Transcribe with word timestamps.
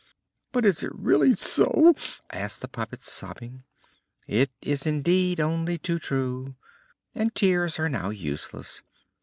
"But 0.51 0.65
is 0.65 0.81
it 0.81 0.89
really 0.95 1.35
so?" 1.35 1.93
asked 2.31 2.61
the 2.61 2.67
puppet, 2.67 3.03
sobbing. 3.03 3.65
"It 4.25 4.49
is 4.59 4.87
indeed 4.87 5.39
only 5.39 5.77
too 5.77 5.99
true! 5.99 6.55
And 7.13 7.35
tears 7.35 7.77
are 7.77 7.87
now 7.87 8.09
useless. 8.09 8.81